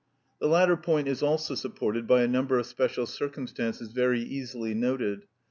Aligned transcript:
The 0.39 0.47
latter 0.47 0.77
point 0.77 1.07
is 1.07 1.21
also 1.21 1.53
supported 1.53 2.07
by 2.07 2.23
a 2.23 2.27
number 2.27 2.57
of 2.57 2.65
special 2.65 3.05
circumstances 3.05 3.91
very 3.91 4.19
easily 4.21 4.73
noted. 4.73 5.27